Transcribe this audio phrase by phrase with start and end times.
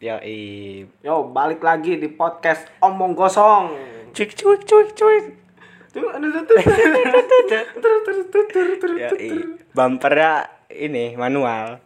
[0.00, 0.88] Ya i.
[1.04, 3.76] Yo, balik lagi di podcast Omong Gosong.
[4.16, 5.24] Cuik cuik cuik cuik.
[8.96, 9.12] Ya.
[9.76, 11.84] Bumpernya ini manual.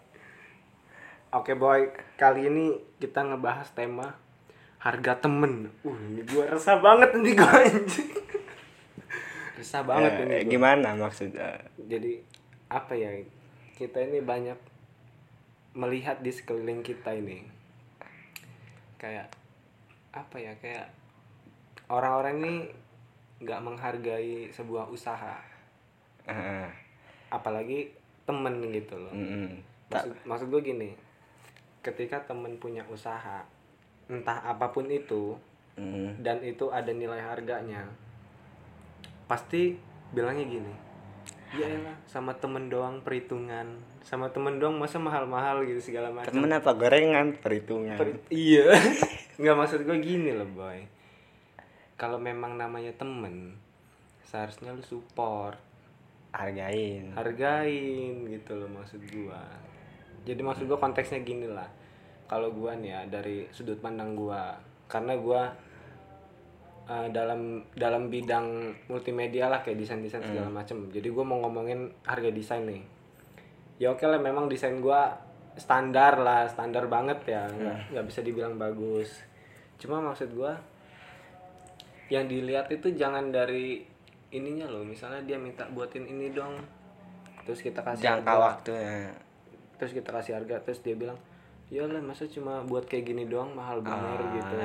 [1.35, 4.15] Oke boy, kali ini kita ngebahas tema
[4.79, 5.75] harga temen.
[5.83, 8.11] Uh, ini gua resah banget ini gua anjing.
[9.59, 10.37] resah banget Ya, ini.
[10.39, 10.51] gua.
[10.55, 11.67] gimana maksudnya?
[11.83, 12.23] Jadi
[12.71, 13.11] apa ya?
[13.75, 14.55] Kita ini banyak
[15.75, 17.64] melihat di sekeliling kita ini.
[19.05, 19.29] Kayak
[20.17, 20.53] apa ya?
[20.57, 20.89] Kayak
[21.93, 22.55] orang-orang ini
[23.45, 25.37] nggak menghargai sebuah usaha,
[26.25, 26.73] Heeh.
[27.29, 27.93] apalagi
[28.25, 29.13] temen gitu loh.
[29.13, 29.61] Mm-mm.
[29.93, 30.91] Tak- maksud, maksud gue gini
[31.85, 33.45] ketika temen punya usaha
[34.09, 35.37] entah apa pun itu
[35.75, 36.23] Mm.
[36.23, 37.83] dan itu ada nilai harganya
[39.27, 39.75] pasti
[40.15, 40.71] bilangnya gini
[41.55, 43.79] ya elah sama temen doang perhitungan.
[44.03, 46.31] Sama temen doang masa mahal-mahal gitu segala macam.
[46.35, 47.39] Temen apa gorengan?
[47.39, 47.97] Perhitungan.
[47.97, 48.75] Per- iya.
[49.41, 50.83] Nggak maksud gue gini loh boy.
[51.95, 53.55] Kalau memang namanya temen
[54.27, 55.63] seharusnya lu support.
[56.35, 57.15] Hargain.
[57.15, 59.39] hargain gitu loh maksud gua.
[60.27, 61.71] Jadi maksud gua konteksnya gini lah.
[62.27, 64.59] Kalau gua nih ya dari sudut pandang gua.
[64.91, 65.55] Karena gua
[66.89, 70.89] eh, dalam dalam bidang multimedia lah kayak desain desain segala macem.
[70.91, 72.83] Jadi gua mau ngomongin harga desain nih.
[73.81, 75.15] Ya oke lah memang desain gua
[75.55, 77.47] standar lah standar banget ya.
[77.49, 79.11] Nggak nggak bisa dibilang bagus.
[79.81, 80.57] Cuma maksud gua
[82.13, 83.81] yang dilihat itu jangan dari
[84.31, 84.85] ininya loh.
[84.85, 86.59] Misalnya dia minta buatin ini dong
[87.45, 88.45] terus kita kasih Jangka harga.
[88.57, 89.13] waktunya.
[89.77, 91.19] terus kita kasih harga terus dia bilang
[91.67, 94.31] ya lah masa cuma buat kayak gini doang mahal bener Ah.
[94.33, 94.57] gitu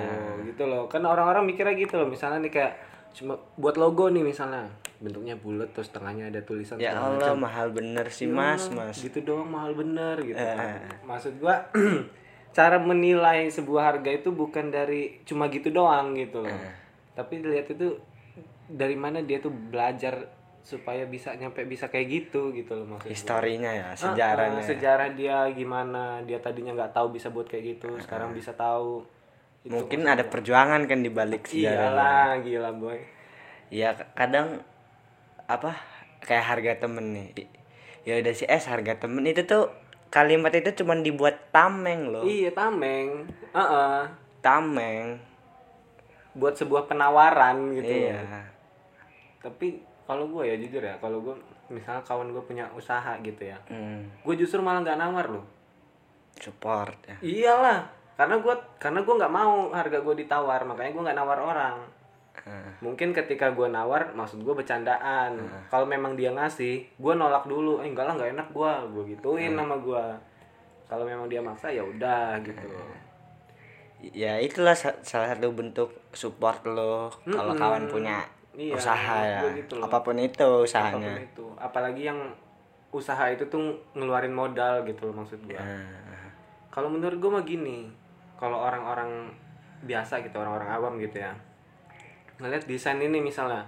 [0.46, 2.74] gitu loh kan orang-orang mikirnya gitu loh misalnya nih kayak
[3.12, 7.40] cuma buat logo nih misalnya bentuknya bulat terus tengahnya ada tulisan Ya Allah macam.
[7.42, 9.00] mahal bener sih Ya, mas mas.
[9.00, 10.54] gitu doang mahal bener gitu Eh.
[10.54, 10.80] kan.
[11.04, 11.72] maksud gua
[12.52, 16.74] cara menilai sebuah harga itu bukan dari cuma gitu doang gitu loh Eh.
[17.14, 17.96] tapi dilihat itu
[18.68, 20.30] dari mana dia tuh belajar
[20.62, 23.12] supaya bisa nyampe bisa kayak gitu gitu loh maksud gua.
[23.12, 24.60] Historinya ya Ah, sejarahnya.
[24.60, 29.02] ah, sejarah dia gimana dia tadinya nggak tahu bisa buat kayak gitu sekarang bisa tahu
[29.60, 31.92] Itu Mungkin ada perjuangan kan di balik sejarah.
[31.92, 33.00] iyalah gila boy
[33.68, 34.64] Ya kadang
[35.46, 35.76] apa
[36.20, 37.28] kayak harga temen nih.
[38.02, 39.68] Ya udah sih es harga temen itu tuh
[40.10, 42.24] kalimat itu cuman dibuat tameng loh.
[42.24, 44.00] iya tameng Heeh.
[44.40, 45.20] Tameng.
[46.32, 48.22] buat sebuah penawaran gitu Iya.
[48.22, 48.48] loh.
[49.40, 51.38] tapi kalau gue ya jujur ya kalau gue
[51.70, 55.46] misalnya kawan gue punya usaha gitu ya Hmm, gue justru malah nggak nawar loh.
[56.36, 57.18] Support ya.
[57.22, 61.78] iyalah karena gue karena gue nggak mau harga gue ditawar makanya gue nggak nawar orang.
[62.42, 65.38] Ah, mungkin ketika gue nawar maksud gue bercandaan.
[65.68, 69.54] Kalau memang dia ngasih gue nolak dulu eh enggak lah nggak enak gue gue gituin
[69.54, 70.04] nama gue
[70.86, 72.66] kalau memang dia maksa ya udah gitu.
[74.10, 77.60] Ya itulah sa- salah satu bentuk support lo kalau Mm-mm.
[77.60, 78.24] kawan punya
[78.58, 79.42] Iya, usaha ya.
[79.56, 79.86] gitu loh.
[79.88, 80.98] Apa pun itu usahanya.
[80.98, 81.46] apa pun itu.
[81.60, 82.20] Apalagi yang
[82.90, 85.86] usaha itu tuh ngeluarin modal gitu loh maksud gue Ah,
[86.74, 87.86] kalau menurut gue mah gini
[88.34, 89.30] kalau orang-orang
[89.86, 91.32] biasa gitu orang-orang awam gitu ya.
[92.42, 93.68] Ngeliat desain ini misalnya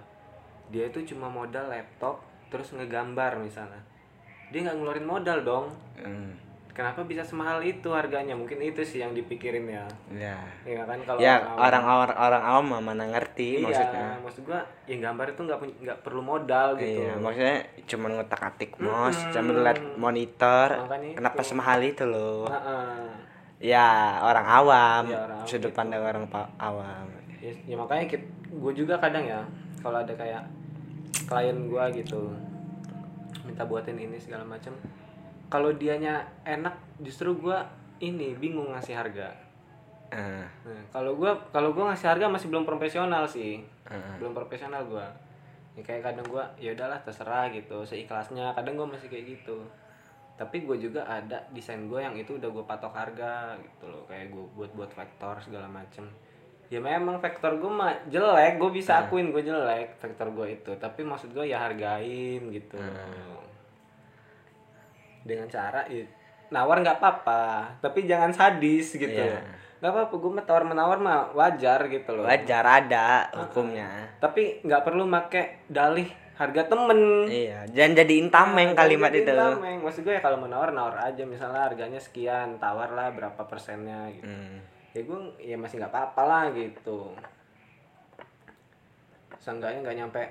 [0.72, 3.80] dia itu cuma modal laptop terus ngegambar misalnya.
[4.50, 5.66] Dia nggak ngeluarin modal dong.
[6.00, 6.34] Hmm,
[6.72, 10.38] kenapa bisa semahal itu harganya mungkin itu sih yang dipikirin ya ya.
[10.64, 11.60] ya kan kalau Ya awam.
[11.60, 14.08] orang-orang orang awam mah mana ngerti iya, maksudnya.
[14.20, 19.20] maksud gua ya gambar itu nggak nggak perlu modal gitu Iya, maksudnya cuma ngutak-atik mouse
[19.30, 20.68] sambil lihat monitor.
[20.82, 22.48] Makanya Kenapa semahal itu loh?
[22.48, 23.08] Heeh.
[23.62, 26.26] Ya orang awam, Iya, orang sudut pandang orang
[26.58, 27.06] awam.
[27.38, 28.06] ya, ya makanya
[28.48, 29.42] gue juga kadang ya
[29.82, 30.46] kalau ada kayak
[31.26, 32.32] klien gue gitu
[33.42, 34.74] minta buatin ini segala macam
[35.52, 36.72] kalau dianya enak
[37.04, 37.60] justru gue
[38.00, 39.28] ini bingung ngasih harga.
[40.12, 43.60] Ah, nah, kalau gue kalau gue ngasih harga masih belum profesional sih.
[43.84, 44.16] Ah.
[44.16, 45.04] belum profesional gue
[45.72, 48.56] ya kayak kadang gue ya udahlah terserah gitu seikhlasnya.
[48.56, 49.60] Kadang gue masih kayak gitu.
[50.40, 54.04] Tapi gue juga ada desain gue yang itu udah gue patok harga gitu loh.
[54.08, 56.08] Kayak gue buat buat vektor segala macem.
[56.72, 60.72] Ya memang vektor gue mah jelek gue bisa akuin gue jelek vektor gue itu.
[60.80, 62.80] Tapi maksud gue ya hargain gitu
[65.22, 66.02] dengan cara ya,
[66.50, 67.42] nawar nggak apa-apa
[67.80, 69.40] tapi jangan sadis gitu Iya.
[69.78, 73.88] nggak apa-apa gue mah tawar menawar mah wajar gitu loh Wajar ada hukumnya.
[74.18, 79.34] tapi nggak perlu make dalih harga temen Iya, jangan jadiin tameng Nah, kalimat jadi itu.
[79.36, 79.78] tameng.
[79.80, 84.26] maksud gue ya kalau menawar nawar aja misalnya harganya sekian tawar lah berapa persennya gitu
[84.26, 84.58] Hmm.
[84.92, 87.14] ya gue ya masih nggak apa-apa lah gitu
[89.38, 90.24] seenggaknya nggak nyampe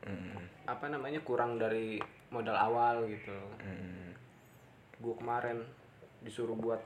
[0.00, 0.40] Hmm.
[0.64, 1.98] apa namanya kurang dari
[2.28, 4.07] modal awal gitu Hmm.
[4.98, 5.62] Gue kemarin
[6.20, 6.82] disuruh buat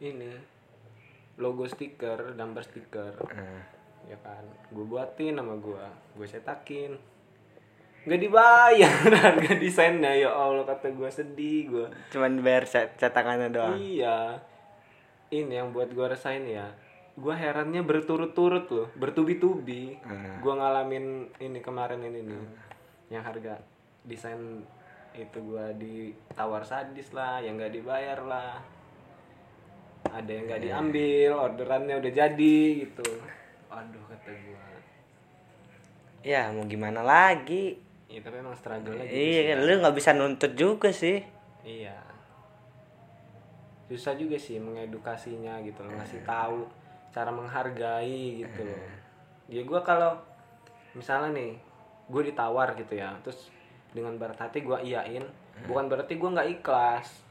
[0.00, 0.32] ini
[1.38, 3.14] logo stiker gambar stiker.
[3.30, 3.62] Nah,
[4.08, 4.42] ya kan?
[4.72, 5.84] Gue buatin sama gue
[6.16, 6.92] gue cetakin.
[8.08, 8.94] Nggak dibayar
[9.26, 13.76] harga desainnya ya allah kata gue sedih gue cuman bayar cet- cetakannya doang?
[13.76, 14.40] Iya.
[15.28, 16.72] Ini yang buat gue rasain ya.
[17.18, 19.98] Gue herannya berturut-turut loh bertubi-tubi.
[20.00, 20.40] Hmm.
[20.40, 22.42] gue ngalamin ini kemarin ini nih
[23.12, 23.60] yang harga
[24.06, 24.64] desain
[25.16, 28.60] itu gue ditawar sadis lah yang nggak dibayar lah.
[30.08, 33.08] Ada yang nggak diambil orderannya udah jadi gitu.
[33.68, 34.66] Aduh kata gue
[36.26, 37.78] ya mau gimana lagi?
[38.10, 39.58] Ya tapi emang struggle lagi iya kan.
[39.64, 41.22] Lu nggak bisa nuntut juga sih.
[41.62, 41.96] Iya.
[43.88, 46.68] Susah juga sih mengedukasinya gitu loh, ngasih tahu
[47.08, 48.84] cara menghargai gitu loh.
[49.48, 50.12] Ya gua kalau
[50.92, 51.56] misalnya nih,
[52.12, 53.48] gue ditawar gitu ya, terus
[53.96, 55.24] dengan berat hati gua iyain,
[55.64, 57.28] bukan berarti gua nggak ikhlas.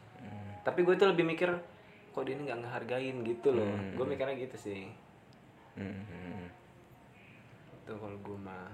[0.67, 1.47] Tapi gue tuh lebih mikir
[2.11, 3.71] kok dia ini nggak ngehargain gitu loh.
[3.95, 4.91] Gue mikirnya gitu sih.
[5.79, 6.51] Hmm.
[7.71, 8.67] Itu kalau gue mah.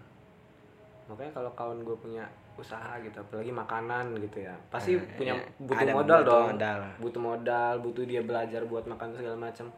[1.06, 2.25] Makanya kalau kawan gue punya
[2.57, 6.47] usaha gitu, apalagi makanan gitu ya, pasti punya butuh Ada modal dong.
[6.57, 6.79] modal.
[6.97, 9.69] Butuh modal, butuh dia belajar buat makan segala macam.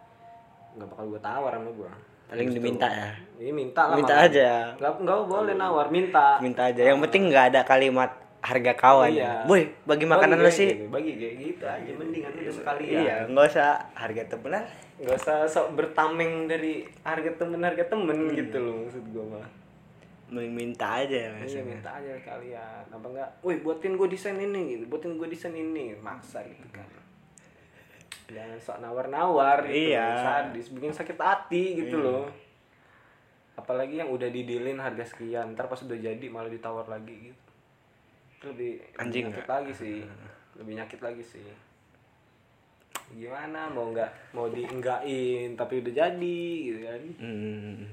[0.79, 1.91] Nggak bakal gue tawar sama gue.
[2.27, 3.95] Paling diminta ya Ini minta lah.
[3.95, 4.27] minta malah.
[4.27, 6.27] aja Nggak nggak boleh nawar, minta.
[6.39, 9.23] minta aja yang penting nggak ada kalimat harga kawan Iya.
[9.23, 12.99] ya boy bagi makanan lu kayak sih gitu, bagi kayak gitu aja mendingan udah sekalian.
[12.99, 18.31] iya nggak usah harga temenan Nggak usah sok bertameng dari harga temen harga temen Hmm.
[18.31, 19.49] gitu loh maksud gue mah.
[20.25, 24.61] mending minta aja Iya maksudnya minta aja kalian apa enggak, woi buatin gue desain ini
[24.71, 26.85] gitu, buatin gue desain ini, maksa gitu kan.
[28.25, 30.07] Jangan sok nawar-nawar gitu, Iya.
[30.17, 32.25] sadis, bikin sakit hati gitu loh.
[33.55, 37.49] Apalagi yang udah didilin harga sekian, ntar pas udah jadi malah ditawar lagi gitu.
[38.35, 39.97] Itu lebih, lebih Anjing nyakit lagi sih,
[40.55, 41.47] lebih nyakit lagi sih.
[43.11, 47.85] Gimana mau nggak mau dienggain tapi udah jadi gitu kan Hmm.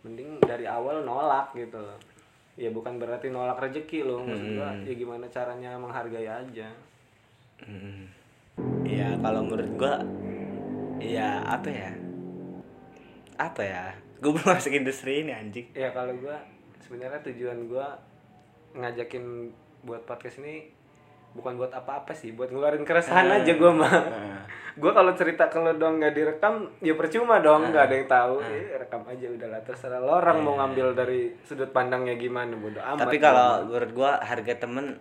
[0.00, 1.96] mending dari awal nolak gitu loh
[2.54, 6.68] ya bukan berarti nolak rezeki loh maksud gua ya gimana caranya menghargai aja
[7.56, 8.08] Hmm.
[8.84, 9.94] Iya kalau menurut gua
[11.02, 11.90] ya apa ya?
[13.34, 13.84] Apa ya?
[14.22, 15.66] Gue belum masuk industri ini anjing.
[15.74, 16.38] Ya kalau gua
[16.84, 17.98] sebenarnya tujuan gua
[18.78, 19.50] ngajakin
[19.82, 20.70] buat podcast ini
[21.34, 23.90] bukan buat apa-apa sih buat ngeluarin keresahan aja gua mah
[24.80, 28.34] gua kalau cerita kalau dong nggak direkam ya percuma dong nggak ada yang tahu.
[28.42, 33.10] Eh, rekam aja udahlah terserah lo orang mau ngambil dari sudut pandangnya gimana bodo amat.
[33.10, 34.98] Tapi kalau menurut gua harga temen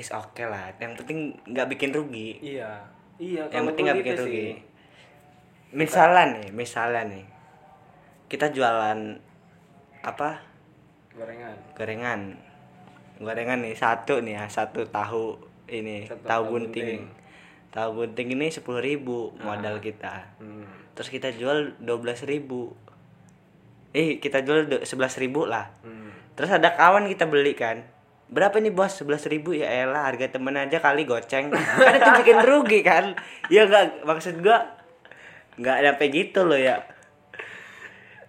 [0.00, 0.72] is oke lah.
[0.80, 2.40] Yang penting nggak bikin rugi.
[2.40, 2.80] Iya.
[3.20, 4.46] Iya yang penting nggak bikin rugi.
[5.70, 7.24] misalnya nih misalnya nih.
[8.26, 8.98] Kita jualan
[10.00, 10.40] apa?
[11.14, 11.56] Gorengan.
[11.76, 12.20] Gorengan.
[13.20, 15.36] Gorengan nih satu nih ya satu tahu
[15.68, 17.06] ini Satu tahu tahu gunting.
[17.70, 20.34] tahu gunting ini sepuluh ribu modal kita.
[20.40, 20.66] Hmm.
[20.96, 22.72] terus kita jual dua belas ribu.
[23.92, 25.70] Eh kita jual sebelas ribu lah.
[25.84, 26.10] Hmm.
[26.34, 27.84] terus ada kawan kita beli kan
[28.30, 32.38] berapa nih bos sebelas ribu ya elah harga temen aja kali goceng kan itu bikin
[32.40, 33.18] rugi kan
[33.50, 34.78] ya nggak maksud gua
[35.58, 36.78] nggak sampai gitu loh ya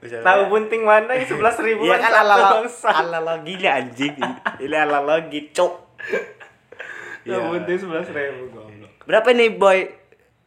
[0.02, 1.86] Misalnya- Tahu bunting mana yang sebelas ribu?
[1.86, 4.18] Iya kan ala analoginya anjing.
[4.58, 5.74] Ini analogi cok.
[7.22, 7.38] Tahu Iya.
[7.38, 8.90] bunting sebelas ribu goblok.
[9.06, 9.94] Berapa nih boy?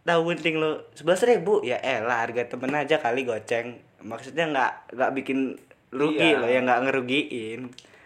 [0.02, 3.78] Tahu bunting lu sebelas ribu ya elah harga temen aja kali goceng.
[4.02, 5.54] Maksudnya nggak nggak bikin
[5.94, 6.42] rugi Iya.
[6.42, 7.60] loh ya nggak ngerugiin.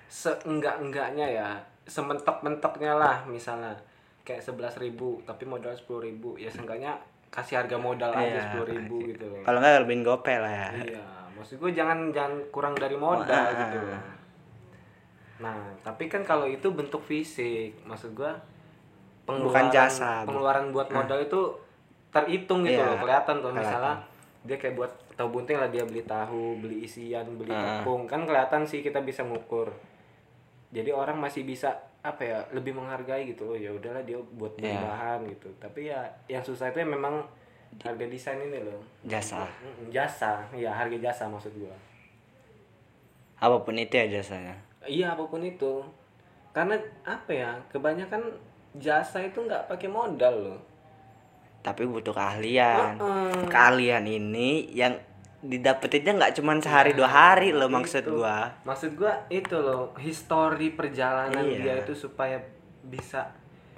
[0.08, 1.48] Seenggak enggaknya ya,
[1.84, 3.76] sementok mentoknya lah misalnya
[4.22, 6.96] kayak sebelas ribu tapi modal sepuluh ribu ya seenggaknya
[7.28, 9.40] kasih harga modal aja Iya, sepuluh ribu gitu loh.
[9.42, 10.68] Kalau nggak lebihin gope lah ya.
[10.74, 13.52] Iya, maksud gue jangan jangan kurang dari modal Ah.
[13.54, 13.78] gitu.
[15.38, 18.32] Nah, tapi kan kalau itu bentuk fisik, maksud gue
[19.28, 20.24] Bukan jasa.
[20.24, 21.52] pengeluaran buat modal itu
[22.08, 23.60] terhitung gitu Iya, loh, kelihatan tuh kelihatan.
[23.60, 23.94] misalnya
[24.42, 27.84] dia kayak buat tahu bunting lah dia beli tahu, beli isian, beli Ah.
[27.84, 29.68] tepung, kan kelihatan sih kita bisa ngukur.
[30.68, 34.70] Jadi orang masih bisa apa ya lebih menghargai gitu loh ya udahlah dia buat beli
[34.70, 34.80] Iya.
[34.80, 37.20] bahan gitu tapi ya yang susah itu ya memang
[37.76, 39.44] harga desain ini loh Jasa.
[39.88, 41.74] Jasa ya harga jasa maksud gua
[43.36, 44.54] Apa pun itu ya jasanya.
[44.84, 45.82] iya apa pun itu
[46.50, 48.22] karena apa ya kebanyakan
[48.74, 50.60] jasa itu nggak pakai modal loh
[51.58, 52.94] Tapi butuh keahlian.
[52.94, 53.42] Heeh.
[53.48, 54.94] Keahlian ini yang
[55.40, 58.18] didapetinnya nggak cuma sehari dua hari loh maksud Itu.
[58.18, 58.50] gua.
[58.62, 61.58] maksud gua itu loh histori perjalanan Iya.
[61.60, 62.42] dia itu supaya
[62.82, 63.22] bisa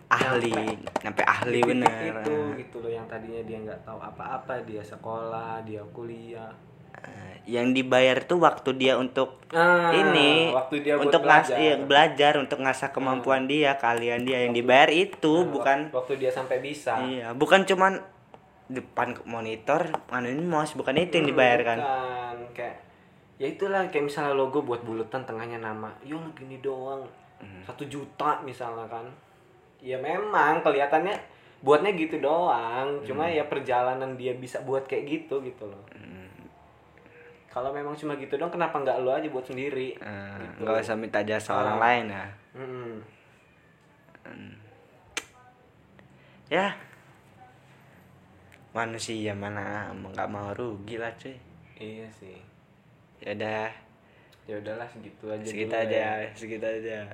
[0.08, 0.50] ahli
[0.96, 5.84] sampai ahli bener itu gitu loh yang tadinya dia nggak tahu apa-apa dia sekolah dia
[5.88, 6.50] kuliah
[6.92, 11.56] Eh, yang dibayar tuh waktu dia untuk Ah, ini waktu dia buat untuk ngas belajar.
[11.56, 16.12] iya, belajar untuk ngasah kemampuan dia keahlian dia yang dibayar itu Nah, bukan wak- waktu
[16.18, 18.04] dia sampai bisa iya bukan cuman
[18.70, 22.78] depan monitor nganuin mouse bukan itu yang dibayarkan Bukan, kayak
[23.36, 27.02] ya itulah kayak misalnya logo buat buletan tengahnya nama yo gini doang
[27.36, 27.64] Hmm.
[27.64, 29.08] satu juta misalnya kan
[29.78, 31.16] ya memang kelihatannya
[31.60, 33.32] buatnya gitu doang cuma Hmm.
[33.32, 36.28] ya perjalanan dia bisa buat kayak gitu gitu loh Hmm.
[37.48, 40.62] kalau memang cuma gitu doang kenapa nggak lo aja buat sendiri Eh, Gitu.
[40.62, 41.82] nggak usah minta jasa orang Ah.
[41.82, 42.92] lain ya Mm-mm.
[46.50, 46.66] ya
[48.70, 49.90] manusia mana?
[49.90, 51.34] Nggak mau rugi lah cuy.
[51.80, 52.38] Iya sih.
[53.24, 53.70] Ya udah.
[54.48, 56.30] Ya udahlah segitu aja segitu aja ya.
[56.34, 57.06] segitu aja.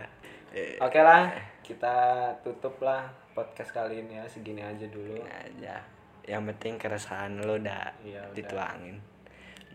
[0.57, 1.29] Eh, oke lah
[1.61, 1.93] kita
[2.41, 3.05] tutup lah
[3.37, 5.21] podcast kali ini ya segini aja dulu.
[5.27, 5.85] Aja.
[6.25, 8.33] Yang penting keresahan lo udah udah.
[8.33, 8.97] dituangin.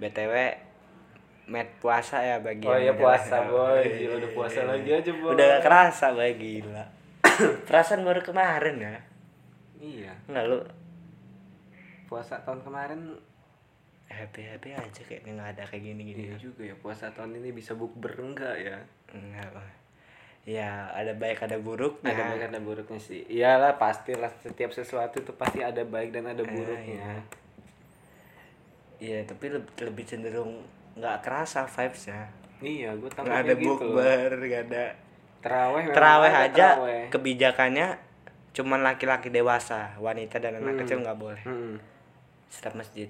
[0.02, 0.34] Btw
[1.52, 3.86] met puasa ya bagi oh iya puasa boy.
[3.86, 5.38] Gila udah puasa lagi aja boy.
[5.38, 6.84] udah gak kerasa boy gila.
[7.70, 8.96] Perasaan baru kemarin ya?
[9.78, 10.14] Iya.
[10.26, 10.58] Nggak lu
[12.12, 13.15] puasa tahun kemarin
[14.06, 17.50] happy happy aja kayaknya nggak ada kayak gini gini iya juga ya puasa tahun ini
[17.51, 18.75] bisa bukber enggak ya
[19.10, 19.68] Enggak, Bang.
[20.41, 22.01] Ya, ada baik ada buruk.
[22.01, 26.44] ada baik ada buruknya sih iyalah pastilah setiap sesuatu itu pasti ada baik dan ada
[26.44, 27.24] buruknya
[28.98, 30.62] Iya, tapi lebih, lebih cenderung
[30.94, 32.30] nggak kerasa vibesnya.
[32.60, 34.86] iya gue Nggak takutnya ada gitu bukber, nggak ada.
[35.41, 36.68] teraweh ada aja
[37.10, 37.88] kebijakannya
[38.51, 40.82] cuman laki-laki dewasa, wanita dan anak Hmm.
[40.84, 41.41] kecil nggak boleh.
[41.41, 41.75] Mm-mm.
[42.51, 43.08] Setiap masjid.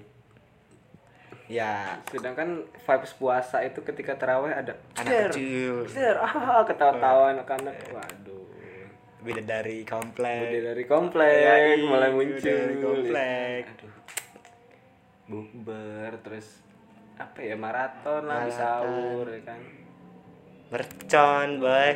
[1.50, 8.42] Ya, sedangkan vibes puasa itu ketika terawih ada anak kecil, Ser, ah ketawa-tawa anak-anak waduh
[9.22, 10.50] beda dari komplek.
[10.50, 11.54] Udah dari komplek Ya,
[11.86, 13.62] mulai iya, muncul udah dari komplek.
[13.70, 13.92] Aduh.
[15.30, 16.46] Bukber terus
[17.16, 18.58] apa ya maraton lah Maraton.
[18.58, 19.60] sahur ya kan.
[20.72, 21.90] Mercon, boy.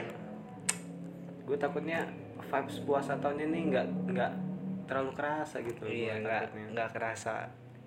[1.48, 2.06] Gue takutnya
[2.38, 4.32] vibes puasa tahun ini nggak nggak
[4.86, 5.82] terlalu kerasa gitu.
[5.84, 7.46] Iya, nggak nggak kerasa.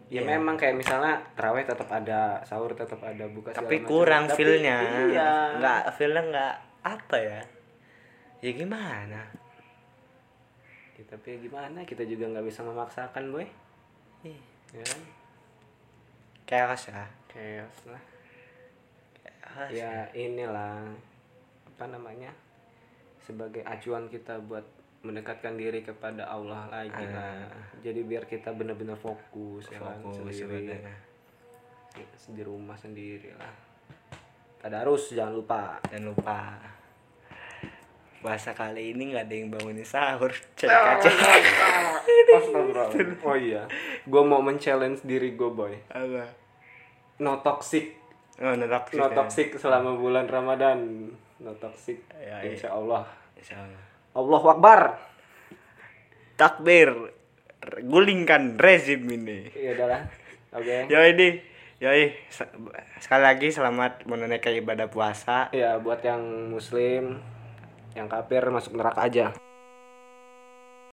[0.09, 3.87] Ya memang kayak misalnya terawih tetap ada, sahur tetap ada, buka tapi macam.
[3.87, 5.31] kurang Tapi, feelnya Iya.
[5.55, 7.41] nggak feelnya nggak apa ya
[8.39, 9.21] ya gimana
[10.95, 13.47] Ya, tapi ya gimana kita juga nggak bisa memaksakan boy.
[14.21, 14.35] Ih,
[14.69, 14.99] Ya kan?
[16.43, 18.03] chaos ya Chaos lah.
[19.39, 19.69] Chaos.
[19.71, 20.89] ya inilah
[21.65, 22.33] apa namanya
[23.17, 24.65] sebagai acuan kita buat
[24.99, 27.47] mendekatkan diri kepada Allah lagi lah
[27.79, 30.75] jadi biar kita benar-benar fokus, ya kan fokus sendiri.
[30.75, 30.95] sebenarnya.
[32.35, 33.69] Di rumah sendiri lah
[34.59, 35.79] tadarus jangan lupa.
[35.87, 36.59] Dan lupa.
[38.19, 40.27] Puasa kali ini nggak ada yang bangunin sahur
[40.59, 41.07] cek aja
[43.23, 43.63] oh iya.
[44.03, 45.71] Gue mau men-challenge diri gue boy.
[45.87, 46.27] Apa?
[47.23, 47.95] No toxic.
[48.43, 49.15] Oh no toxic no ya.
[49.15, 51.07] toxic selama bulan Ramadan.
[51.39, 52.03] No toxic.
[52.11, 52.51] Ya, iya.
[52.51, 53.07] insya Allah.
[53.39, 53.83] Insya Allah.
[54.19, 54.81] Allah Akbar.
[56.35, 56.89] Takbir.
[57.83, 59.51] Gulingkan rezim ini.
[59.51, 60.01] Iya udahlah
[60.55, 60.77] oke.
[60.87, 61.29] Yo ini
[61.79, 62.51] Yoi, se-
[62.99, 65.47] sekali lagi selamat menunaikan ibadah puasa.
[65.55, 67.23] Ya buat yang muslim,
[67.95, 69.31] yang kafir masuk neraka aja.